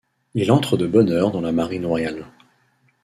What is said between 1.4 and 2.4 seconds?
la marine royale.